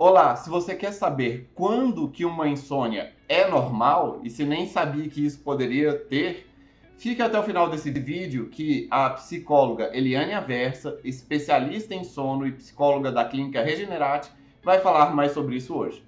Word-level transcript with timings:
Olá, 0.00 0.36
se 0.36 0.48
você 0.48 0.76
quer 0.76 0.92
saber 0.92 1.50
quando 1.56 2.08
que 2.08 2.24
uma 2.24 2.46
insônia 2.46 3.12
é 3.28 3.50
normal 3.50 4.20
e 4.22 4.30
se 4.30 4.44
nem 4.44 4.64
sabia 4.68 5.08
que 5.08 5.26
isso 5.26 5.40
poderia 5.40 5.92
ter, 5.92 6.48
fique 6.96 7.20
até 7.20 7.36
o 7.36 7.42
final 7.42 7.68
desse 7.68 7.90
vídeo 7.90 8.48
que 8.48 8.86
a 8.92 9.10
psicóloga 9.10 9.90
Eliane 9.92 10.34
Aversa, 10.34 11.00
especialista 11.02 11.96
em 11.96 12.04
sono 12.04 12.46
e 12.46 12.52
psicóloga 12.52 13.10
da 13.10 13.24
clínica 13.24 13.60
Regenerate, 13.60 14.30
vai 14.62 14.78
falar 14.78 15.12
mais 15.16 15.32
sobre 15.32 15.56
isso 15.56 15.74
hoje. 15.74 16.00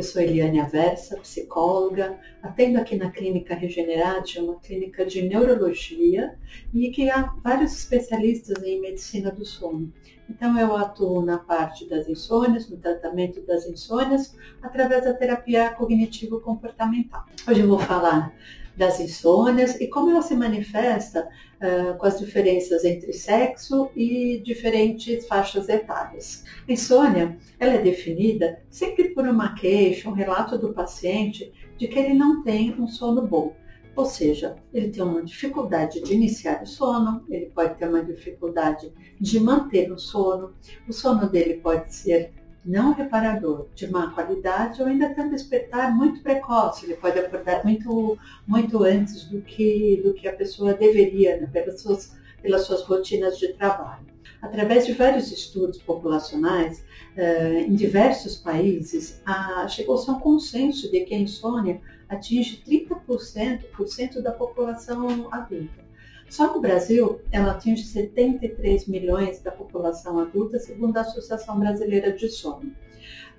Eu 0.00 0.04
sou 0.04 0.22
Eliane 0.22 0.58
Aversa, 0.58 1.18
psicóloga, 1.18 2.18
atendo 2.42 2.78
aqui 2.78 2.96
na 2.96 3.10
Clínica 3.10 3.54
Regenerate, 3.54 4.40
uma 4.40 4.58
clínica 4.58 5.04
de 5.04 5.20
neurologia 5.20 6.38
e 6.72 6.90
que 6.90 7.10
há 7.10 7.34
vários 7.44 7.74
especialistas 7.74 8.64
em 8.64 8.80
medicina 8.80 9.30
do 9.30 9.44
sono. 9.44 9.92
Então 10.26 10.58
eu 10.58 10.74
atuo 10.74 11.20
na 11.20 11.36
parte 11.36 11.86
das 11.86 12.08
insônias, 12.08 12.66
no 12.70 12.78
tratamento 12.78 13.42
das 13.42 13.66
insônias, 13.66 14.34
através 14.62 15.04
da 15.04 15.12
terapia 15.12 15.68
cognitivo-comportamental. 15.74 17.26
Hoje 17.46 17.60
eu 17.60 17.68
vou 17.68 17.78
falar 17.78 18.32
das 18.76 19.00
insônias 19.00 19.80
e 19.80 19.86
como 19.88 20.10
ela 20.10 20.22
se 20.22 20.34
manifesta 20.34 21.28
uh, 21.60 21.96
com 21.98 22.06
as 22.06 22.18
diferenças 22.18 22.84
entre 22.84 23.12
sexo 23.12 23.90
e 23.94 24.40
diferentes 24.44 25.26
faixas 25.26 25.68
etárias. 25.68 26.44
A 26.68 26.72
insônia 26.72 27.36
ela 27.58 27.74
é 27.74 27.82
definida 27.82 28.62
sempre 28.70 29.10
por 29.10 29.26
uma 29.26 29.54
queixa, 29.54 30.08
um 30.08 30.14
relato 30.14 30.56
do 30.56 30.72
paciente 30.72 31.52
de 31.76 31.88
que 31.88 31.98
ele 31.98 32.14
não 32.14 32.42
tem 32.42 32.74
um 32.80 32.86
sono 32.86 33.26
bom. 33.26 33.54
Ou 33.96 34.04
seja, 34.04 34.56
ele 34.72 34.88
tem 34.88 35.02
uma 35.02 35.22
dificuldade 35.22 36.00
de 36.02 36.14
iniciar 36.14 36.62
o 36.62 36.66
sono, 36.66 37.24
ele 37.28 37.46
pode 37.46 37.76
ter 37.76 37.88
uma 37.88 38.02
dificuldade 38.02 38.92
de 39.20 39.40
manter 39.40 39.92
o 39.92 39.98
sono, 39.98 40.54
o 40.88 40.92
sono 40.92 41.28
dele 41.28 41.54
pode 41.54 41.94
ser 41.94 42.32
não 42.64 42.92
reparador, 42.92 43.68
de 43.74 43.90
má 43.90 44.10
qualidade 44.10 44.82
ou 44.82 44.88
ainda 44.88 45.14
um 45.18 45.30
despertar 45.30 45.94
muito 45.94 46.22
precoce. 46.22 46.86
Ele 46.86 46.94
pode 46.94 47.18
acordar 47.18 47.64
muito, 47.64 48.18
muito 48.46 48.82
antes 48.82 49.24
do 49.24 49.40
que, 49.40 50.00
do 50.04 50.12
que 50.12 50.28
a 50.28 50.32
pessoa 50.32 50.74
deveria, 50.74 51.40
né, 51.40 51.46
pelas, 51.46 51.80
suas, 51.80 52.16
pelas 52.42 52.62
suas 52.62 52.82
rotinas 52.82 53.38
de 53.38 53.52
trabalho. 53.54 54.06
Através 54.42 54.86
de 54.86 54.92
vários 54.92 55.30
estudos 55.30 55.78
populacionais, 55.82 56.84
eh, 57.16 57.60
em 57.60 57.74
diversos 57.74 58.36
países, 58.36 59.22
chegou-se 59.68 60.08
a 60.08 60.14
um 60.14 60.20
consenso 60.20 60.90
de 60.90 61.00
que 61.00 61.14
a 61.14 61.18
insônia 61.18 61.80
atinge 62.08 62.62
30% 62.66 64.22
da 64.22 64.32
população 64.32 65.28
adulta. 65.30 65.89
Só 66.30 66.54
no 66.54 66.60
Brasil, 66.60 67.20
ela 67.32 67.50
atinge 67.50 67.82
73 67.82 68.86
milhões 68.86 69.42
da 69.42 69.50
população 69.50 70.20
adulta, 70.20 70.60
segundo 70.60 70.96
a 70.96 71.00
Associação 71.00 71.58
Brasileira 71.58 72.12
de 72.12 72.28
Sono. 72.28 72.70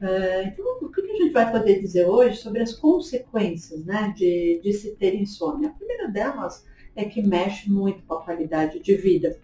Uh, 0.02 0.48
então, 0.48 0.66
o 0.82 0.90
que 0.90 1.00
a 1.00 1.06
gente 1.06 1.32
vai 1.32 1.50
poder 1.50 1.80
dizer 1.80 2.06
hoje 2.06 2.40
sobre 2.40 2.62
as 2.62 2.74
consequências 2.74 3.86
né, 3.86 4.14
de, 4.18 4.60
de 4.62 4.74
se 4.74 4.94
ter 4.98 5.16
insônia? 5.16 5.70
A 5.70 5.74
primeira 5.74 6.10
delas 6.10 6.66
é 6.94 7.06
que 7.06 7.22
mexe 7.22 7.72
muito 7.72 8.04
com 8.04 8.16
a 8.16 8.26
qualidade 8.26 8.80
de 8.80 8.94
vida 8.96 9.40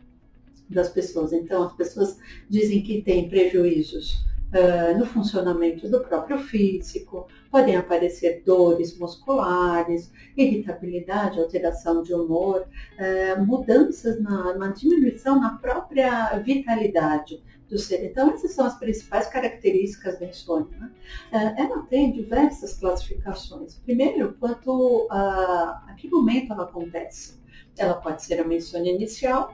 das 0.70 0.90
pessoas. 0.90 1.32
Então, 1.32 1.64
as 1.64 1.74
pessoas 1.74 2.20
dizem 2.50 2.82
que 2.82 3.02
tem 3.02 3.30
prejuízos 3.30 4.26
uh, 4.54 4.98
no 4.98 5.06
funcionamento 5.06 5.90
do 5.90 6.02
próprio 6.02 6.40
físico, 6.40 7.28
podem 7.52 7.76
aparecer 7.76 8.44
dores 8.46 8.98
musculares, 8.98 10.12
irritabilidade, 10.36 11.40
alteração 11.40 12.04
de 12.04 12.14
humor, 12.14 12.62
uh, 12.62 13.46
mudanças 13.46 14.22
na, 14.22 14.54
na 14.56 14.68
diminuição 14.70 15.40
na 15.40 15.58
própria 15.58 16.38
vitalidade 16.40 17.42
do 17.70 17.78
ser. 17.78 18.06
Então, 18.06 18.32
essas 18.32 18.52
são 18.52 18.66
as 18.66 18.78
principais 18.80 19.28
características 19.28 20.20
da 20.20 20.26
insônia. 20.26 20.78
Né? 20.78 20.92
Uh, 21.32 21.62
ela 21.62 21.82
tem 21.84 22.12
diversas 22.12 22.76
classificações. 22.80 23.76
Primeiro, 23.80 24.36
quanto 24.40 25.08
a, 25.12 25.84
a 25.88 25.94
que 25.96 26.10
momento 26.10 26.54
ela 26.54 26.64
acontece. 26.64 27.38
Ela 27.78 27.96
pode 27.96 28.24
ser 28.24 28.44
uma 28.44 28.56
insônia 28.56 28.92
inicial, 28.92 29.54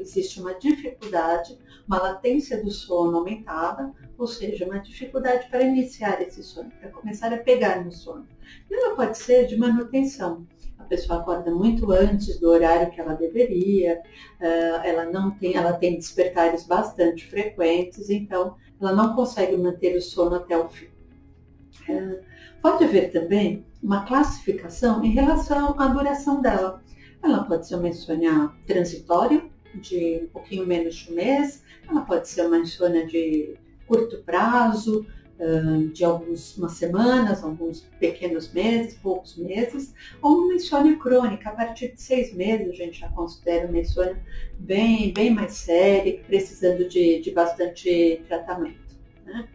existe 0.00 0.40
uma 0.40 0.54
dificuldade, 0.54 1.58
uma 1.86 1.98
latência 1.98 2.62
do 2.62 2.70
sono 2.70 3.18
aumentada, 3.18 3.92
ou 4.16 4.26
seja, 4.26 4.64
uma 4.64 4.78
dificuldade 4.78 5.48
para 5.48 5.62
iniciar 5.62 6.20
esse 6.20 6.42
sono, 6.42 6.70
para 6.80 6.90
começar 6.90 7.32
a 7.32 7.38
pegar 7.38 7.84
no 7.84 7.92
sono. 7.92 8.26
E 8.70 8.74
ela 8.74 8.96
pode 8.96 9.16
ser 9.16 9.46
de 9.46 9.56
manutenção. 9.56 10.46
A 10.78 10.84
pessoa 10.84 11.20
acorda 11.20 11.50
muito 11.50 11.90
antes 11.92 12.38
do 12.40 12.48
horário 12.48 12.90
que 12.90 13.00
ela 13.00 13.14
deveria, 13.14 14.00
eh, 14.40 14.80
ela 14.84 15.04
não 15.04 15.30
tem, 15.32 15.54
ela 15.54 15.72
tem 15.72 15.96
despertares 15.96 16.66
bastante 16.66 17.26
frequentes, 17.26 18.08
então 18.10 18.56
ela 18.80 18.92
não 18.92 19.14
consegue 19.14 19.56
manter 19.56 19.96
o 19.96 20.00
sono 20.00 20.36
até 20.36 20.56
o 20.56 20.68
fim. 20.68 20.88
Eh, 21.88 22.20
pode 22.62 22.84
haver 22.84 23.12
também 23.12 23.66
uma 23.82 24.04
classificação 24.04 25.04
em 25.04 25.10
relação 25.10 25.78
à 25.78 25.88
duração 25.88 26.40
dela. 26.40 26.82
Ela 27.22 27.44
pode 27.44 27.66
ser 27.66 27.76
uma 27.76 27.88
insônia 27.88 28.50
transitória, 28.66 29.44
de 29.78 30.20
um 30.24 30.28
pouquinho 30.28 30.66
menos 30.66 30.94
de 30.96 31.12
um 31.12 31.14
mês, 31.14 31.62
ela 31.88 32.02
pode 32.02 32.28
ser 32.28 32.46
uma 32.46 32.58
insônia 32.58 33.06
de 33.06 33.54
curto 33.86 34.18
prazo, 34.18 35.06
de 35.92 36.04
algumas 36.04 36.72
semanas, 36.72 37.44
alguns 37.44 37.82
pequenos 38.00 38.52
meses, 38.52 38.94
poucos 38.94 39.36
meses, 39.36 39.94
ou 40.20 40.38
uma 40.38 40.54
insônia 40.54 40.96
crônica, 40.96 41.48
a 41.48 41.52
partir 41.52 41.92
de 41.92 42.02
seis 42.02 42.34
meses 42.34 42.68
a 42.68 42.72
gente 42.72 42.98
já 42.98 43.08
considera 43.10 43.68
uma 43.68 43.78
insônia 43.78 44.20
bem, 44.58 45.12
bem 45.12 45.30
mais 45.32 45.52
séria, 45.52 46.20
precisando 46.26 46.88
de, 46.88 47.20
de 47.20 47.30
bastante 47.30 48.20
tratamento. 48.26 48.96
Né? 49.24 49.48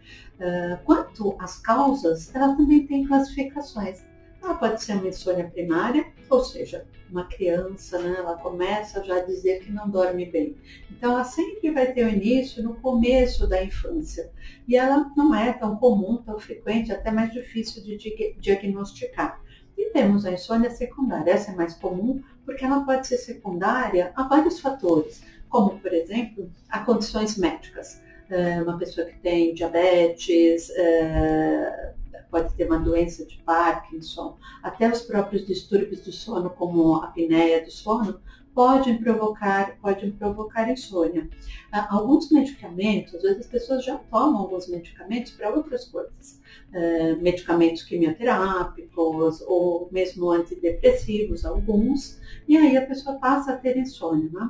Quanto 0.85 1.35
às 1.37 1.59
causas, 1.59 2.33
ela 2.33 2.55
também 2.55 2.87
tem 2.87 3.05
classificações. 3.05 4.03
Ela 4.43 4.55
pode 4.55 4.83
ser 4.83 4.93
uma 4.93 5.07
insônia 5.07 5.49
primária, 5.49 6.05
ou 6.29 6.43
seja, 6.43 6.85
uma 7.09 7.25
criança, 7.25 7.97
né, 7.99 8.15
ela 8.17 8.35
começa 8.35 9.01
já 9.01 9.15
a 9.15 9.23
dizer 9.23 9.61
que 9.61 9.71
não 9.71 9.89
dorme 9.89 10.25
bem. 10.25 10.57
Então, 10.91 11.13
ela 11.13 11.23
sempre 11.23 11.71
vai 11.71 11.93
ter 11.93 12.05
o 12.05 12.09
início 12.09 12.61
no 12.61 12.75
começo 12.75 13.47
da 13.47 13.63
infância. 13.63 14.29
E 14.67 14.75
ela 14.75 15.09
não 15.15 15.33
é 15.33 15.53
tão 15.53 15.77
comum, 15.77 16.17
tão 16.17 16.37
frequente, 16.37 16.91
até 16.91 17.09
mais 17.09 17.31
difícil 17.31 17.81
de 17.83 17.97
diagnosticar. 18.37 19.41
E 19.77 19.91
temos 19.91 20.25
a 20.25 20.31
insônia 20.33 20.69
secundária. 20.69 21.31
Essa 21.31 21.51
é 21.51 21.55
mais 21.55 21.75
comum 21.75 22.21
porque 22.45 22.65
ela 22.65 22.83
pode 22.83 23.07
ser 23.07 23.17
secundária 23.17 24.11
a 24.13 24.23
vários 24.23 24.59
fatores, 24.59 25.23
como, 25.47 25.79
por 25.79 25.93
exemplo, 25.93 26.51
a 26.67 26.79
condições 26.79 27.37
médicas. 27.37 28.01
É, 28.29 28.61
uma 28.61 28.77
pessoa 28.77 29.07
que 29.07 29.17
tem 29.19 29.53
diabetes, 29.53 30.69
é, 30.71 31.93
pode 32.33 32.51
ter 32.55 32.65
uma 32.65 32.79
doença 32.79 33.23
de 33.23 33.37
Parkinson, 33.45 34.35
até 34.63 34.91
os 34.91 35.03
próprios 35.03 35.45
distúrbios 35.45 36.01
do 36.01 36.11
sono, 36.11 36.49
como 36.49 36.95
a 36.95 37.05
apneia 37.05 37.63
do 37.63 37.69
sono, 37.69 38.19
podem 38.55 38.97
provocar, 38.97 39.77
podem 39.79 40.11
provocar 40.11 40.67
insônia. 40.67 41.29
Ah, 41.71 41.87
alguns 41.91 42.31
medicamentos, 42.31 43.13
às 43.13 43.21
vezes 43.21 43.41
as 43.41 43.47
pessoas 43.47 43.85
já 43.85 43.97
tomam 43.97 44.41
alguns 44.41 44.67
medicamentos 44.67 45.31
para 45.33 45.51
outras 45.51 45.85
coisas, 45.85 46.41
uh, 46.71 47.21
medicamentos 47.21 47.83
quimioterápicos 47.83 49.41
ou 49.41 49.87
mesmo 49.91 50.31
antidepressivos, 50.31 51.45
alguns, 51.45 52.19
e 52.47 52.57
aí 52.57 52.75
a 52.75 52.85
pessoa 52.85 53.19
passa 53.19 53.53
a 53.53 53.57
ter 53.57 53.77
insônia. 53.77 54.29
Né? 54.33 54.49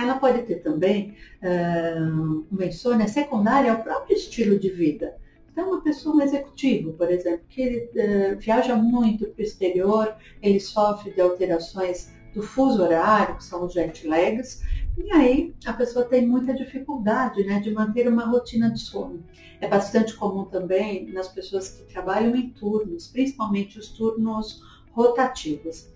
Ela 0.00 0.18
pode 0.18 0.42
ter 0.42 0.56
também 0.62 1.16
uh, 1.42 2.44
uma 2.50 2.64
insônia 2.64 3.06
secundária 3.06 3.72
ao 3.72 3.82
próprio 3.84 4.16
estilo 4.16 4.58
de 4.58 4.70
vida. 4.70 5.16
Então, 5.58 5.70
uma 5.72 5.82
pessoa, 5.82 6.14
um 6.14 6.20
executivo, 6.20 6.92
por 6.92 7.10
exemplo, 7.10 7.44
que 7.48 7.90
uh, 7.92 8.38
viaja 8.38 8.76
muito 8.76 9.26
para 9.26 9.40
o 9.40 9.44
exterior, 9.44 10.14
ele 10.40 10.60
sofre 10.60 11.10
de 11.10 11.20
alterações 11.20 12.12
do 12.32 12.44
fuso 12.44 12.80
horário, 12.80 13.36
que 13.36 13.42
são 13.42 13.64
os 13.64 13.72
jet 13.72 14.06
lags, 14.06 14.62
e 14.96 15.10
aí 15.10 15.52
a 15.66 15.72
pessoa 15.72 16.04
tem 16.04 16.24
muita 16.24 16.54
dificuldade 16.54 17.42
né, 17.42 17.58
de 17.58 17.72
manter 17.72 18.06
uma 18.06 18.24
rotina 18.26 18.70
de 18.70 18.78
sono. 18.78 19.24
É 19.60 19.66
bastante 19.66 20.14
comum 20.14 20.44
também 20.44 21.10
nas 21.10 21.26
pessoas 21.26 21.70
que 21.70 21.92
trabalham 21.92 22.36
em 22.36 22.50
turnos, 22.50 23.08
principalmente 23.08 23.80
os 23.80 23.88
turnos 23.88 24.62
rotativos. 24.92 25.88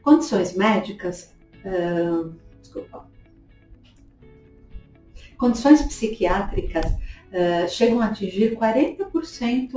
Condições 0.00 0.54
médicas, 0.54 1.34
uh, 1.64 2.32
desculpa, 2.60 3.10
condições 5.36 5.82
psiquiátricas 5.82 7.01
uh, 7.32 7.68
chegam 7.68 8.00
a 8.00 8.06
atingir 8.06 8.56
40% 8.56 9.72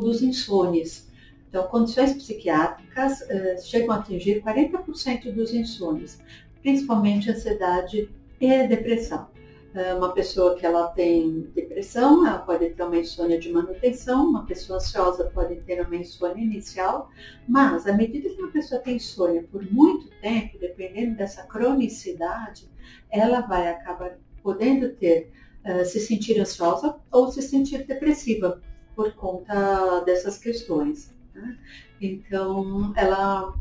dos 0.00 0.22
insônios. 0.22 1.06
Então, 1.48 1.66
condições 1.68 2.12
psiquiátricas 2.14 3.20
uh, 3.20 3.62
chegam 3.62 3.92
a 3.94 3.98
atingir 3.98 4.42
40% 4.42 5.32
dos 5.32 5.52
insônios, 5.52 6.18
principalmente 6.62 7.30
ansiedade 7.30 8.08
e 8.40 8.66
depressão. 8.66 9.28
É, 9.76 9.92
uma 9.92 10.10
pessoa 10.14 10.56
que 10.56 10.64
ela 10.64 10.88
tem 10.88 11.50
depressão, 11.54 12.26
ela 12.26 12.38
pode 12.38 12.70
ter 12.70 12.82
uma 12.82 12.96
insônia 12.96 13.38
de 13.38 13.52
manutenção, 13.52 14.30
uma 14.30 14.46
pessoa 14.46 14.78
ansiosa 14.78 15.30
pode 15.34 15.56
ter 15.56 15.86
uma 15.86 15.96
insônia 15.96 16.42
inicial, 16.42 17.10
mas 17.46 17.86
à 17.86 17.92
medida 17.92 18.30
que 18.30 18.40
uma 18.40 18.50
pessoa 18.50 18.80
tem 18.80 18.96
insônia 18.96 19.46
por 19.52 19.70
muito 19.70 20.08
tempo, 20.22 20.58
dependendo 20.58 21.16
dessa 21.16 21.42
cronicidade, 21.42 22.70
ela 23.10 23.42
vai 23.42 23.68
acabar 23.68 24.16
podendo 24.42 24.88
ter, 24.94 25.30
uh, 25.66 25.84
se 25.84 26.00
sentir 26.00 26.40
ansiosa 26.40 26.96
ou 27.10 27.30
se 27.30 27.42
sentir 27.42 27.84
depressiva 27.86 28.60
por 28.94 29.12
conta 29.14 30.00
dessas 30.00 30.38
questões. 30.38 31.14
Né? 31.34 31.58
Então, 32.00 32.92
ela 32.96 33.54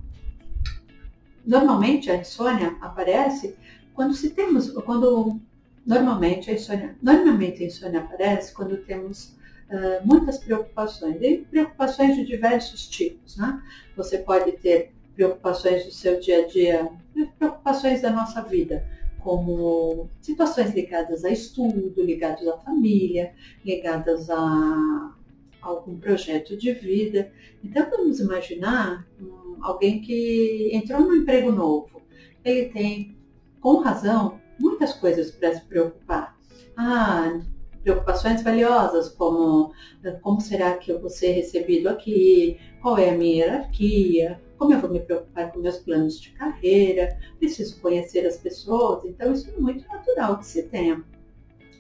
normalmente 1.46 2.10
a 2.10 2.16
insônia 2.16 2.76
aparece 2.82 3.56
quando 3.94 4.14
se 4.14 4.32
temos, 4.32 4.70
quando 4.72 5.40
normalmente 5.86 6.50
a 6.50 6.54
insônia, 6.54 6.98
normalmente 7.02 7.64
a 7.64 7.68
insônia 7.68 8.00
aparece 8.00 8.54
quando 8.54 8.78
temos 8.78 9.36
uh, 9.70 10.06
muitas 10.06 10.38
preocupações, 10.38 11.22
e 11.22 11.46
preocupações 11.50 12.16
de 12.16 12.26
diversos 12.26 12.88
tipos, 12.88 13.38
né? 13.38 13.62
Você 13.96 14.18
pode 14.18 14.54
ter 14.54 14.94
preocupações 15.16 15.86
do 15.86 15.92
seu 15.92 16.20
dia 16.20 16.44
a 16.44 16.48
dia, 16.48 16.92
preocupações 17.38 18.02
da 18.02 18.10
nossa 18.10 18.42
vida, 18.42 18.86
como 19.26 20.08
situações 20.22 20.76
ligadas 20.76 21.26
a 21.26 21.32
estudo, 21.32 21.92
ligadas 21.98 22.48
à 22.48 22.60
família, 22.60 23.34
ligadas 23.66 24.30
a 24.30 25.16
algum 25.60 25.98
projeto 25.98 26.56
de 26.56 26.72
vida. 26.74 27.32
Então 27.64 27.90
vamos 27.90 28.20
imaginar 28.20 29.04
um, 29.20 29.58
alguém 29.64 30.00
que 30.00 30.70
entrou 30.72 31.02
num 31.02 31.16
emprego 31.16 31.52
novo. 31.52 32.04
Ele 32.44 32.70
tem, 32.70 33.18
com 33.60 33.78
razão, 33.80 34.40
muitas 34.60 34.94
coisas 34.94 35.32
para 35.32 35.56
se 35.56 35.66
preocupar. 35.66 36.38
Ah, 36.78 37.42
preocupações 37.82 38.44
valiosas, 38.44 39.10
como 39.10 39.74
como 40.22 40.40
será 40.40 40.78
que 40.78 40.92
eu 40.92 41.02
vou 41.02 41.10
ser 41.10 41.32
recebido 41.32 41.90
aqui, 41.90 42.60
qual 42.80 43.00
é 43.00 43.10
a 43.10 43.18
minha 43.18 43.46
hierarquia, 43.46 44.40
como 44.58 44.74
eu 44.74 44.80
vou 44.80 44.90
me 44.90 45.00
preocupar 45.00 45.52
com 45.52 45.60
meus 45.60 45.78
planos 45.78 46.20
de 46.20 46.32
carreira, 46.32 47.18
preciso 47.40 47.80
conhecer 47.82 48.26
as 48.26 48.38
pessoas, 48.38 49.06
então 49.06 49.32
isso 49.34 49.50
é 49.50 49.60
muito 49.60 49.88
natural 49.88 50.38
que 50.40 50.46
se 50.46 50.64
tenha. 50.64 51.04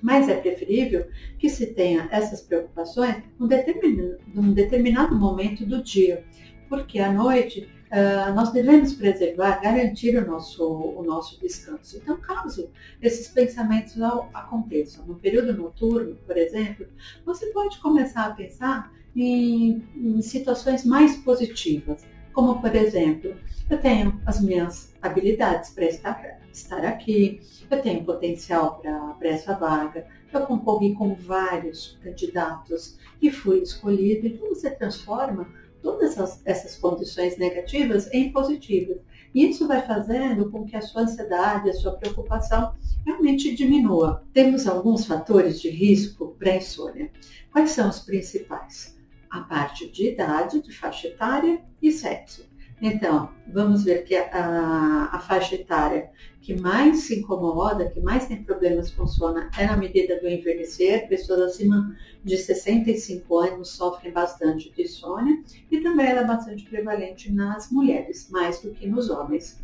Mas 0.01 0.30
é 0.30 0.36
preferível 0.36 1.07
que 1.39 1.50
se 1.50 1.68
tenha 1.68 2.07
essas 2.12 2.42
preocupações 2.42 3.24
num 3.39 3.48
determinado, 3.48 4.18
num 4.33 4.54
determinado 4.54 5.16
momento 5.16 5.66
do 5.66 5.81
dia, 5.81 6.24
porque 6.69 7.00
à 7.00 7.12
noite 7.12 7.69
uh, 7.92 8.33
nós 8.36 8.51
devemos 8.51 8.94
preservar, 8.94 9.62
garantir 9.62 10.18
o 10.18 10.28
nosso, 10.28 10.63
o 10.63 11.04
nosso 11.04 11.39
descanso. 11.39 11.98
Então, 11.98 12.18
caso 12.18 12.69
esses 13.01 13.28
pensamentos 13.30 13.95
aconteçam 14.33 15.06
no 15.06 15.16
período 15.16 15.54
noturno, 15.54 16.16
por 16.25 16.38
exemplo, 16.38 16.86
você 17.25 17.48
pode 17.48 17.80
começar 17.80 18.25
a 18.25 18.31
pensar 18.31 18.92
em, 19.16 19.83
em 19.95 20.21
situações 20.21 20.86
mais 20.86 21.16
positivas, 21.18 22.06
como 22.36 22.60
por 22.60 22.76
exemplo, 22.76 23.34
eu 23.70 23.80
tenho 23.80 24.22
as 24.26 24.42
minhas 24.42 24.94
habilidades 25.02 25.70
para 25.70 25.86
estar, 25.86 26.40
estar 26.52 26.86
aqui, 26.86 27.40
eu 27.72 27.82
tenho 27.82 28.04
potencial 28.04 28.82
para 29.18 29.30
essa 29.30 29.54
vaga, 29.54 30.06
eu 30.34 30.42
concorri 30.42 30.94
com 30.94 31.16
vários 31.16 31.98
candidatos 32.04 32.98
e 33.22 33.32
fui 33.32 33.60
escolhido. 33.60 34.28
Então 34.28 34.50
você 34.50 34.70
transforma 34.70 35.48
todas 35.82 36.12
essas, 36.12 36.42
essas 36.46 36.76
condições 36.76 37.38
negativas 37.38 38.14
em 38.14 38.34
positivas. 38.34 38.98
E 39.34 39.50
isso 39.50 39.66
vai 39.66 39.81
fazendo 39.81 40.52
com 40.52 40.66
que 40.66 40.76
a 40.76 40.81
sua 40.81 41.04
ansiedade, 41.04 41.70
a 41.70 41.74
sua 41.74 41.94
preocupação 41.94 42.76
realmente 43.06 43.56
diminua. 43.56 44.26
Temos 44.34 44.68
alguns 44.68 45.06
fatores 45.06 45.62
de 45.62 45.70
risco 45.70 46.36
para 46.38 46.52
a 46.52 46.58
insônia. 46.58 47.10
Quais 47.52 47.72
são 47.72 47.88
os 47.88 48.00
principais? 48.00 48.94
A 49.36 49.42
parte 49.42 49.90
de 49.92 50.12
idade, 50.12 50.62
de 50.62 50.72
faixa 50.72 51.10
etária 51.10 51.62
e 51.82 51.92
sexo. 51.92 52.46
Então, 52.82 53.30
vamos 53.52 53.84
ver 53.84 54.06
que 54.06 54.16
a, 54.16 55.10
a, 55.12 55.20
faixa 55.20 55.56
etária 55.56 56.10
que 56.42 56.58
mais 56.58 57.00
se 57.00 57.20
incomoda, 57.20 57.90
que 57.90 58.00
mais 58.00 58.28
tem 58.28 58.42
problemas 58.42 58.92
com 58.92 59.06
sono, 59.06 59.50
é 59.58 59.66
na 59.66 59.76
medida 59.76 60.22
do 60.22 60.28
envelhecer. 60.30 61.10
Pessoas 61.10 61.42
acima 61.42 61.94
de 62.24 62.38
65 62.38 63.38
anos 63.38 63.70
sofrem 63.72 64.14
bastante 64.14 64.72
de 64.74 64.84
insônia 64.84 65.44
e 65.70 65.81
também 65.81 66.06
ela 66.06 66.22
é 66.22 66.26
bastante 66.26 66.64
prevalente 66.64 67.30
nas 67.30 67.70
mulheres, 67.70 68.30
mais 68.30 68.62
do 68.62 68.72
que 68.72 68.88
nos 68.88 69.10
homens. 69.10 69.60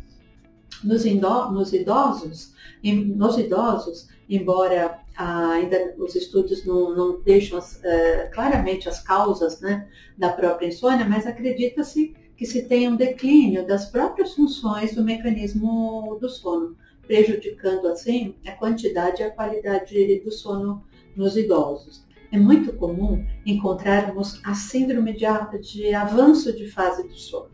Nos, 0.84 1.04
nos 1.04 1.72
idosos, 1.72 2.54
em, 2.84 3.06
nos 3.06 3.38
idosos, 3.38 4.08
embora 4.28 5.00
ainda 5.16 5.94
os 5.98 6.14
estudos 6.14 6.64
não, 6.64 6.94
não 6.94 7.20
deixam 7.20 7.58
as, 7.58 7.76
uh, 7.76 8.30
claramente 8.32 8.88
as 8.88 9.02
causas 9.02 9.60
né, 9.60 9.88
da 10.16 10.30
própria 10.30 10.66
insônia, 10.66 11.04
mas 11.04 11.26
acredita-se 11.26 12.14
que 12.36 12.46
se 12.46 12.62
tenha 12.62 12.90
um 12.90 12.96
declínio 12.96 13.66
das 13.66 13.86
próprias 13.86 14.34
funções 14.34 14.94
do 14.94 15.04
mecanismo 15.04 16.18
do 16.20 16.28
sono, 16.28 16.76
prejudicando 17.06 17.86
assim 17.88 18.34
a 18.46 18.52
quantidade 18.52 19.22
e 19.22 19.24
a 19.24 19.30
qualidade 19.30 20.20
do 20.24 20.32
sono 20.32 20.82
nos 21.14 21.36
idosos. 21.36 22.04
É 22.32 22.38
muito 22.38 22.72
comum 22.72 23.24
encontrarmos 23.44 24.40
a 24.42 24.54
síndrome 24.54 25.12
de, 25.12 25.26
de 25.60 25.94
avanço 25.94 26.56
de 26.56 26.66
fase 26.66 27.06
do 27.06 27.14
sono. 27.14 27.50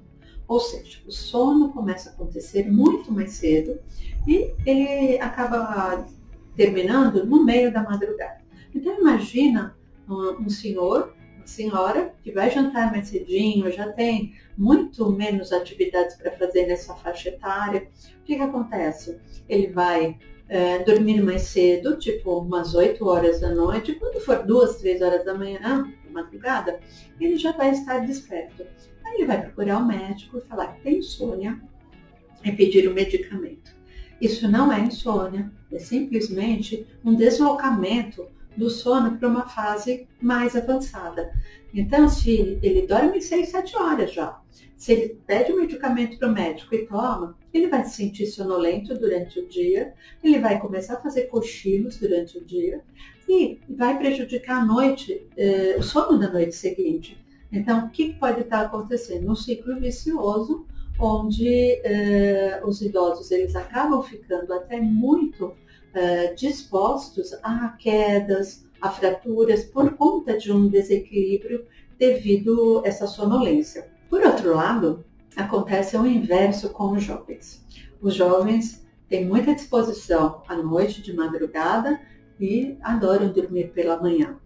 Ou 0.47 0.61
seja, 0.61 1.01
o 1.07 1.11
sono 1.11 1.73
começa 1.73 2.09
a 2.09 2.13
acontecer 2.13 2.71
muito 2.71 3.13
mais 3.13 3.33
cedo 3.33 3.79
e 4.27 4.55
ele 4.65 5.19
acaba 5.21 6.07
terminando 6.59 7.25
no 7.25 7.45
meio 7.45 7.73
da 7.73 7.85
madrugada. 7.85 8.41
Então 8.75 9.01
imagina 9.01 9.79
um 10.09 10.49
senhor 10.51 11.15
senhora 11.49 12.15
que 12.23 12.31
vai 12.31 12.51
jantar 12.51 12.93
mais 12.93 13.09
cedinho, 13.09 13.73
já 13.73 13.91
tem 13.91 14.35
muito 14.57 15.11
menos 15.11 15.51
atividades 15.51 16.17
para 16.17 16.33
fazer 16.33 16.67
nessa 16.67 16.95
faixa 16.95 17.31
etária. 17.31 17.89
O 18.21 18.25
que, 18.25 18.37
que 18.37 18.43
acontece? 18.43 19.19
Ele 19.49 19.69
vai 19.69 20.19
é, 20.49 20.81
dormir 20.81 21.23
mais 21.23 21.43
cedo, 21.43 21.97
tipo 21.99 22.39
umas 22.41 22.75
8 22.75 23.03
horas 23.07 23.41
da 23.41 23.55
noite, 23.55 23.95
quando 23.95 24.21
for 24.21 24.45
2, 24.45 24.77
3 24.77 25.01
horas 25.01 25.25
da 25.25 25.35
manhã, 25.35 25.91
madrugada, 26.11 26.81
ele 27.21 27.37
já 27.37 27.53
vai 27.53 27.71
estar 27.71 28.01
desperto. 28.01 28.67
Aí 29.05 29.15
ele 29.15 29.27
vai 29.27 29.41
procurar 29.41 29.79
o 29.79 29.87
médico 29.87 30.39
e 30.39 30.43
falar 30.43 30.75
que 30.75 30.83
tem 30.83 30.99
insônia 30.99 31.59
e 32.45 32.53
pedir 32.53 32.87
o 32.89 32.93
medicamento. 32.93 33.78
Isso 34.21 34.51
não 34.51 34.73
é 34.73 34.81
insônia, 34.81 35.51
é 35.71 35.79
simplesmente 35.79 36.87
um 37.05 37.15
deslocamento 37.15 38.27
do 38.57 38.69
sono 38.69 39.17
para 39.17 39.29
uma 39.29 39.49
fase 39.49 40.09
mais 40.21 40.57
avançada. 40.57 41.33
Então, 41.73 42.09
se 42.09 42.59
ele 42.63 42.87
dorme 42.87 43.23
6, 43.23 43.49
7 43.49 43.77
horas 43.77 44.13
já, 44.13 44.41
se 44.77 44.93
ele 44.93 45.21
pede 45.27 45.53
um 45.53 45.61
medicamento 45.61 46.19
para 46.19 46.29
o 46.29 46.33
médico 46.33 46.75
e 46.75 46.87
toma, 46.87 47.37
ele 47.53 47.69
vai 47.69 47.85
se 47.85 47.97
sentir 47.97 48.27
sonolento 48.27 48.95
durante 48.95 49.39
o 49.39 49.49
dia, 49.49 49.93
ele 50.23 50.39
vai 50.39 50.59
começar 50.61 50.95
a 50.95 51.01
fazer 51.01 51.23
cochilos 51.23 51.99
durante 51.99 52.39
o 52.39 52.45
dia 52.45 52.83
e 53.29 53.61
vai 53.69 53.99
prejudicar 53.99 54.63
a 54.63 54.65
noite, 54.65 55.27
eh, 55.37 55.77
o 55.79 55.83
sono 55.83 56.19
da 56.19 56.31
noite 56.31 56.55
seguinte. 56.55 57.19
Então, 57.51 57.87
o 57.87 57.91
que 57.91 58.15
pode 58.15 58.43
estar 58.43 58.61
acontecendo? 58.63 59.31
Um 59.31 59.35
ciclo 59.35 59.79
vicioso, 59.81 60.67
onde 60.99 61.81
eh, 61.85 62.61
os 62.65 62.83
idosos 62.83 63.31
eles 63.31 63.55
acabam 63.55 64.03
ficando 64.03 64.53
até 64.53 64.81
muito 64.81 65.47
uh, 65.47 66.35
dispostos 66.37 67.33
a 67.43 67.69
quedas, 67.79 68.67
a 68.81 68.91
fraturas 68.91 69.65
por 69.65 69.95
conta 69.95 70.37
de 70.37 70.53
um 70.53 70.69
desequilíbrio 70.69 71.65
devido 71.99 72.83
a 72.85 72.89
essa 72.89 73.07
sonolência. 73.07 73.89
Por 74.09 74.23
outro 74.23 74.55
lado, 74.55 75.05
acontece 75.37 75.97
o 75.97 76.07
inverso 76.07 76.71
com 76.71 76.93
os 76.93 77.03
jovens. 77.03 77.65
Os 78.01 78.15
jovens 78.15 78.87
têm 79.09 79.25
muita 79.25 79.55
disposição 79.55 80.43
à 80.49 80.57
noite, 80.57 81.03
de 81.03 81.13
madrugada 81.13 82.01
e 82.41 82.77
adoram 82.83 83.33
dormir 83.33 83.73
pela 83.73 84.01
manhã. 84.01 84.39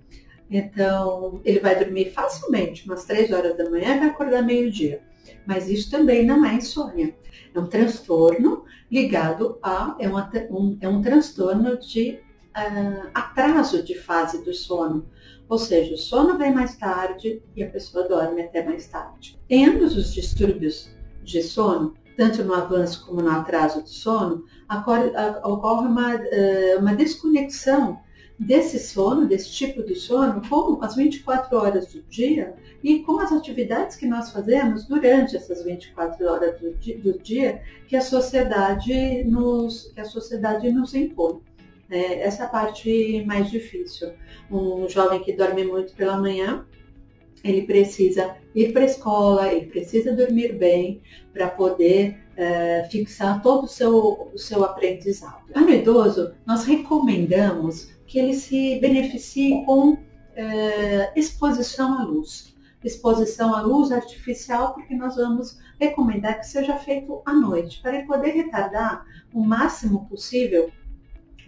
Então, 0.50 1.40
ele 1.44 1.60
vai 1.60 1.78
dormir 1.82 2.10
facilmente, 2.10 2.84
umas 2.86 3.04
três 3.04 3.32
horas 3.32 3.56
da 3.56 3.70
manhã, 3.70 3.96
e 3.96 3.98
vai 4.00 4.08
acordar 4.08 4.42
meio-dia. 4.42 5.02
Mas 5.46 5.68
isso 5.68 5.90
também 5.90 6.24
não 6.24 6.44
é 6.44 6.54
insônia. 6.54 7.14
É 7.54 7.58
um 7.58 7.66
transtorno 7.66 8.64
ligado 8.90 9.58
a. 9.62 9.96
É, 9.98 10.08
um, 10.08 10.78
é 10.80 10.88
um 10.88 11.02
transtorno 11.02 11.78
de 11.78 12.20
uh, 12.56 13.10
atraso 13.14 13.82
de 13.82 13.94
fase 13.94 14.44
do 14.44 14.52
sono. 14.52 15.06
Ou 15.48 15.58
seja, 15.58 15.94
o 15.94 15.98
sono 15.98 16.38
vem 16.38 16.52
mais 16.52 16.76
tarde 16.76 17.42
e 17.54 17.62
a 17.62 17.70
pessoa 17.70 18.08
dorme 18.08 18.42
até 18.42 18.64
mais 18.64 18.86
tarde. 18.86 19.38
Em 19.50 19.66
ambos 19.66 19.96
os 19.96 20.12
distúrbios 20.12 20.90
de 21.22 21.42
sono, 21.42 21.94
tanto 22.16 22.42
no 22.42 22.54
avanço 22.54 23.04
como 23.06 23.20
no 23.20 23.30
atraso 23.30 23.82
de 23.82 23.90
sono, 23.90 24.44
ocorre 25.44 25.86
uma, 25.86 26.14
ah, 26.14 26.78
uma 26.78 26.94
desconexão 26.94 28.00
desse 28.46 28.78
sono, 28.78 29.26
desse 29.26 29.50
tipo 29.50 29.82
de 29.82 29.94
sono, 29.94 30.42
com 30.48 30.82
as 30.82 30.96
24 30.96 31.56
horas 31.56 31.86
do 31.92 32.02
dia 32.02 32.54
e 32.82 33.00
com 33.00 33.20
as 33.20 33.32
atividades 33.32 33.96
que 33.96 34.06
nós 34.06 34.32
fazemos 34.32 34.86
durante 34.86 35.36
essas 35.36 35.64
24 35.64 36.26
horas 36.26 36.60
do 36.60 37.18
dia, 37.18 37.62
que 37.86 37.96
a 37.96 38.00
sociedade 38.00 39.24
nos, 39.24 39.92
que 39.94 40.00
a 40.00 40.04
sociedade 40.04 40.70
nos 40.72 40.94
impõe. 40.94 41.40
É, 41.88 42.22
essa 42.22 42.44
é 42.44 42.48
parte 42.48 43.24
mais 43.26 43.50
difícil. 43.50 44.12
Um 44.50 44.88
jovem 44.88 45.22
que 45.22 45.32
dorme 45.32 45.64
muito 45.64 45.94
pela 45.94 46.16
manhã, 46.16 46.66
ele 47.44 47.62
precisa 47.62 48.36
ir 48.54 48.72
para 48.72 48.82
a 48.82 48.86
escola, 48.86 49.52
ele 49.52 49.66
precisa 49.66 50.14
dormir 50.14 50.54
bem 50.54 51.02
para 51.32 51.48
poder 51.48 52.18
é, 52.36 52.88
fixar 52.90 53.42
todo 53.42 53.64
o 53.64 53.68
seu, 53.68 54.30
o 54.32 54.38
seu 54.38 54.64
aprendizado. 54.64 55.52
Para 55.52 55.64
o 55.64 55.70
idoso, 55.70 56.32
nós 56.46 56.64
recomendamos 56.64 57.92
que 58.12 58.18
ele 58.18 58.34
se 58.34 58.78
beneficie 58.78 59.64
com 59.64 59.96
é, 60.36 61.18
exposição 61.18 61.98
à 61.98 62.04
luz. 62.04 62.54
Exposição 62.84 63.54
à 63.54 63.62
luz 63.62 63.90
artificial, 63.90 64.74
porque 64.74 64.94
nós 64.94 65.16
vamos 65.16 65.58
recomendar 65.80 66.38
que 66.38 66.46
seja 66.46 66.76
feito 66.76 67.22
à 67.24 67.32
noite, 67.32 67.80
para 67.80 68.04
poder 68.04 68.32
retardar 68.32 69.06
o 69.32 69.42
máximo 69.42 70.06
possível 70.10 70.70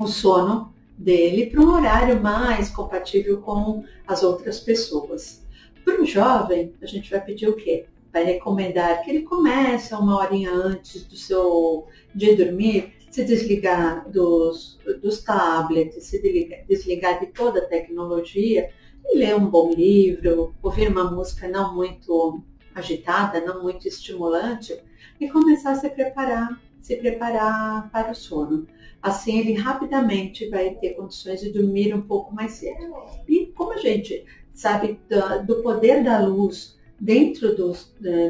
o 0.01 0.07
sono 0.07 0.73
dele 0.97 1.51
para 1.51 1.61
um 1.61 1.71
horário 1.71 2.23
mais 2.23 2.71
compatível 2.71 3.43
com 3.43 3.85
as 4.07 4.23
outras 4.23 4.59
pessoas. 4.59 5.45
Para 5.85 6.01
o 6.01 6.07
jovem, 6.07 6.73
a 6.81 6.87
gente 6.87 7.11
vai 7.11 7.21
pedir 7.21 7.47
o 7.47 7.57
quê? 7.57 7.85
Vai 8.11 8.25
recomendar 8.25 9.03
que 9.03 9.11
ele 9.11 9.21
comece 9.21 9.93
uma 9.93 10.17
horinha 10.17 10.51
antes 10.51 11.05
do 11.05 11.15
seu 11.15 11.89
de 12.15 12.35
dormir, 12.35 12.95
se 13.15 13.23
desligar 13.23 14.11
dos, 14.11 14.77
dos 15.01 15.23
tablets, 15.23 16.03
se 16.03 16.21
desligar, 16.69 17.21
de 17.21 17.27
toda 17.27 17.61
a 17.61 17.65
tecnologia 17.65 18.69
e 19.07 19.17
ler 19.17 19.37
um 19.37 19.49
bom 19.49 19.71
livro, 19.73 20.53
ouvir 20.61 20.89
uma 20.89 21.09
música 21.09 21.47
não 21.47 21.77
muito 21.77 22.43
agitada, 22.75 23.41
não 23.41 23.63
muito 23.63 23.87
estimulante 23.87 24.77
e 25.21 25.29
começar 25.29 25.71
a 25.71 25.75
se 25.77 25.89
preparar, 25.91 26.61
se 26.81 26.97
preparar 26.97 27.89
para 27.93 28.11
o 28.11 28.17
sono. 28.17 28.67
Assim 29.01 29.39
ele 29.39 29.53
rapidamente 29.53 30.49
vai 30.49 30.75
ter 30.75 30.95
condições 30.95 31.41
de 31.41 31.53
dormir 31.53 31.95
um 31.95 32.03
pouco 32.03 32.35
mais 32.35 32.55
cedo. 32.55 32.97
E 33.29 33.47
como 33.55 33.75
a 33.75 33.77
gente 33.77 34.25
sabe 34.53 34.99
do, 35.47 35.63
poder 35.63 36.03
da 36.03 36.19
luz 36.19 36.77
dentro 37.01 37.55
do, 37.55 37.73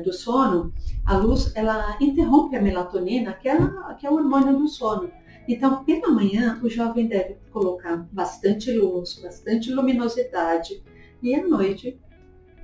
do 0.03 0.13
sono, 0.13 0.73
a 1.05 1.17
luz 1.17 1.53
ela 1.55 1.97
interrompe 2.01 2.57
a 2.57 2.63
melatonina, 2.63 3.33
que 3.33 3.49
é, 3.49 3.57
que 3.99 4.07
é 4.07 4.11
o 4.11 4.15
hormônio 4.15 4.59
do 4.59 4.69
sono. 4.69 5.11
Então, 5.47 5.85
pela 5.85 6.11
manhã, 6.11 6.59
o 6.63 6.69
jovem 6.71 7.07
deve 7.07 7.37
colocar 7.53 7.97
bastante 8.11 8.73
luz, 8.73 9.21
bastante 9.23 9.73
luminosidade, 9.73 10.83
e 11.23 11.35
à 11.35 11.47
noite 11.47 11.99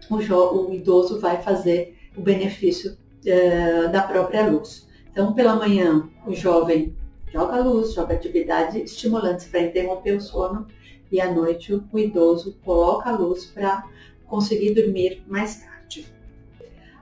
o, 0.09 0.17
o 0.17 0.73
idoso 0.73 1.21
vai 1.21 1.43
fazer 1.43 1.97
o 2.17 2.23
benefício 2.23 2.93
uh, 2.93 3.93
da 3.93 4.03
própria 4.03 4.49
luz. 4.49 4.89
Então, 5.13 5.35
pela 5.35 5.57
manhã, 5.57 6.09
o 6.27 6.33
jovem 6.33 6.97
joga 7.33 7.63
luz, 7.63 7.93
joga 7.93 8.15
atividade 8.15 8.81
estimulante 8.81 9.49
para 9.49 9.61
interromper 9.61 10.17
o 10.17 10.21
sono, 10.21 10.67
e 11.13 11.21
à 11.21 11.33
noite 11.33 11.75
o 11.75 11.99
idoso 11.99 12.57
coloca 12.65 13.11
a 13.11 13.17
luz 13.17 13.45
para 13.45 13.85
conseguir 14.27 14.75
dormir 14.75 15.23
mais 15.27 15.57
tarde. 15.57 15.70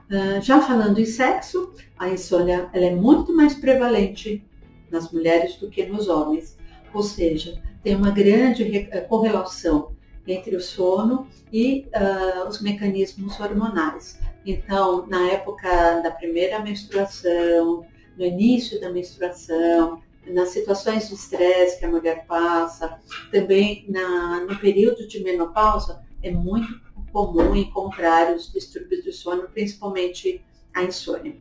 Uh, 0.09 0.41
já 0.41 0.59
falando 0.59 0.99
em 0.99 1.05
sexo, 1.05 1.73
a 1.97 2.09
insônia 2.09 2.67
ela 2.73 2.85
é 2.85 2.95
muito 2.95 3.35
mais 3.35 3.53
prevalente 3.53 4.43
nas 4.89 5.11
mulheres 5.11 5.55
do 5.57 5.69
que 5.69 5.85
nos 5.85 6.07
homens, 6.07 6.57
ou 6.91 7.03
seja, 7.03 7.61
tem 7.83 7.95
uma 7.95 8.09
grande 8.09 8.87
eh, 8.91 9.01
correlação 9.01 9.93
entre 10.27 10.55
o 10.55 10.61
sono 10.61 11.27
e 11.53 11.87
uh, 11.95 12.47
os 12.47 12.61
mecanismos 12.61 13.39
hormonais. 13.39 14.19
Então, 14.45 15.05
na 15.07 15.29
época 15.29 16.01
da 16.01 16.11
primeira 16.11 16.59
menstruação, 16.59 17.85
no 18.17 18.25
início 18.25 18.81
da 18.81 18.91
menstruação, 18.91 20.01
nas 20.27 20.49
situações 20.49 21.07
de 21.07 21.15
estresse 21.15 21.79
que 21.79 21.85
a 21.85 21.89
mulher 21.89 22.25
passa, 22.25 22.99
também 23.31 23.85
na, 23.87 24.41
no 24.41 24.57
período 24.59 25.07
de 25.07 25.23
menopausa, 25.23 26.01
é 26.21 26.31
muito 26.31 26.79
comum 27.11 27.55
encontrar 27.55 28.33
os 28.33 28.51
distúrbios 28.51 29.03
do 29.03 29.11
sono, 29.11 29.49
principalmente 29.49 30.43
a 30.73 30.83
insônia. 30.83 31.35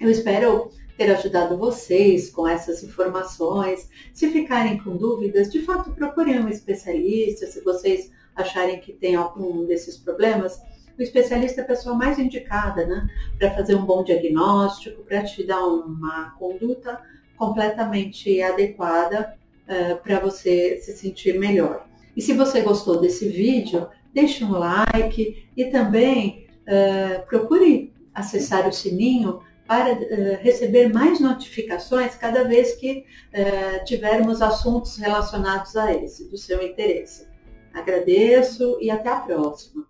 Eu 0.00 0.10
espero 0.10 0.70
ter 0.96 1.10
ajudado 1.10 1.56
vocês 1.56 2.28
com 2.30 2.46
essas 2.46 2.82
informações. 2.82 3.88
Se 4.12 4.28
ficarem 4.30 4.78
com 4.78 4.96
dúvidas, 4.96 5.50
de 5.50 5.62
fato 5.62 5.92
procurem 5.92 6.40
um 6.40 6.48
especialista. 6.48 7.46
Se 7.46 7.62
vocês 7.62 8.10
acharem 8.34 8.80
que 8.80 8.92
tem 8.92 9.14
algum 9.14 9.64
desses 9.64 9.96
problemas, 9.96 10.60
o 10.98 11.02
especialista 11.02 11.60
é 11.60 11.64
a 11.64 11.66
pessoa 11.66 11.94
mais 11.94 12.18
indicada, 12.18 12.84
né, 12.84 13.08
para 13.38 13.54
fazer 13.54 13.76
um 13.76 13.84
bom 13.84 14.02
diagnóstico, 14.02 15.04
para 15.04 15.24
te 15.24 15.44
dar 15.44 15.64
uma 15.64 16.30
conduta 16.32 17.00
completamente 17.36 18.42
adequada 18.42 19.36
uh, 19.68 20.02
para 20.02 20.18
você 20.18 20.78
se 20.78 20.96
sentir 20.96 21.38
melhor. 21.38 21.86
E 22.16 22.20
se 22.20 22.32
você 22.32 22.62
gostou 22.62 23.00
desse 23.00 23.28
vídeo, 23.28 23.86
deixe 24.18 24.44
um 24.44 24.50
like 24.50 25.48
e 25.56 25.64
também 25.66 26.48
uh, 26.66 27.24
procure 27.26 27.92
acessar 28.12 28.66
o 28.66 28.72
sininho 28.72 29.40
para 29.66 29.92
uh, 29.92 29.98
receber 30.40 30.92
mais 30.92 31.20
notificações 31.20 32.16
cada 32.16 32.42
vez 32.42 32.74
que 32.74 33.04
uh, 33.04 33.84
tivermos 33.84 34.42
assuntos 34.42 34.96
relacionados 34.96 35.76
a 35.76 35.94
esse, 35.94 36.28
do 36.28 36.36
seu 36.36 36.60
interesse. 36.62 37.28
Agradeço 37.72 38.78
e 38.80 38.90
até 38.90 39.08
a 39.08 39.20
próxima. 39.20 39.86